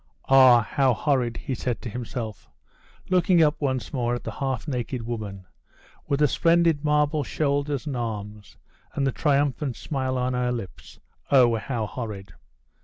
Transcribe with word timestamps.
"Ah, 0.29 0.63
how 0.63 0.95
horrid!" 0.95 1.37
he 1.37 1.53
said 1.53 1.79
to 1.83 1.87
himself, 1.87 2.49
looking 3.11 3.43
up 3.43 3.61
once 3.61 3.93
more 3.93 4.15
at 4.15 4.23
the 4.23 4.31
half 4.31 4.67
naked 4.67 5.03
woman, 5.05 5.45
with 6.07 6.21
the 6.21 6.27
splendid 6.27 6.83
marble 6.83 7.23
shoulders 7.23 7.85
and 7.85 7.95
arms, 7.95 8.57
and 8.95 9.05
the 9.05 9.11
triumphant 9.11 9.75
smile 9.75 10.17
on 10.17 10.33
her 10.33 10.51
lips. 10.51 10.99
"Oh, 11.29 11.55
how 11.57 11.85
horrid!" 11.85 12.33